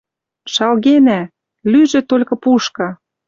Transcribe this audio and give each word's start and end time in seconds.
Шалгенӓ! 0.53 1.19
Лӱжы 1.71 2.01
толькы 2.09 2.35
пушка». 2.43 2.87